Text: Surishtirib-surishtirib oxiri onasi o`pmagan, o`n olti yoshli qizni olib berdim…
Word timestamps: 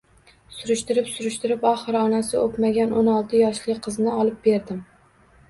Surishtirib-surishtirib 0.59 1.67
oxiri 1.71 1.99
onasi 2.07 2.39
o`pmagan, 2.47 2.97
o`n 3.03 3.13
olti 3.19 3.43
yoshli 3.43 3.77
qizni 3.85 4.17
olib 4.23 4.43
berdim… 4.51 4.83